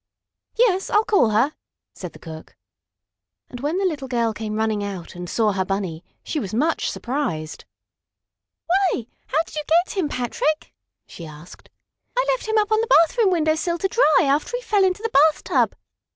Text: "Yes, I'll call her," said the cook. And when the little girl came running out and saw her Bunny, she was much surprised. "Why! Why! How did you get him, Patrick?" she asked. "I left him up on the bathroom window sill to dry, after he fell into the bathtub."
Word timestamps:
"Yes, 0.55 0.89
I'll 0.89 1.05
call 1.05 1.29
her," 1.29 1.53
said 1.93 2.13
the 2.13 2.17
cook. 2.17 2.55
And 3.51 3.59
when 3.59 3.77
the 3.77 3.85
little 3.85 4.07
girl 4.07 4.33
came 4.33 4.55
running 4.55 4.83
out 4.83 5.13
and 5.13 5.29
saw 5.29 5.51
her 5.51 5.63
Bunny, 5.63 6.03
she 6.23 6.39
was 6.39 6.55
much 6.55 6.89
surprised. 6.89 7.65
"Why! 8.65 8.75
Why! 9.01 9.07
How 9.27 9.43
did 9.43 9.57
you 9.57 9.61
get 9.67 9.95
him, 9.99 10.09
Patrick?" 10.09 10.73
she 11.05 11.27
asked. 11.27 11.69
"I 12.17 12.25
left 12.31 12.47
him 12.47 12.57
up 12.57 12.71
on 12.71 12.81
the 12.81 12.87
bathroom 12.87 13.29
window 13.29 13.53
sill 13.53 13.77
to 13.77 13.87
dry, 13.87 14.21
after 14.21 14.57
he 14.57 14.63
fell 14.63 14.83
into 14.83 15.03
the 15.03 15.13
bathtub." 15.13 15.75